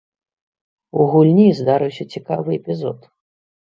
У 0.99 1.05
гульні 1.13 1.47
здарыўся 1.61 2.11
цікавы 2.17 2.49
эпізод. 2.61 3.11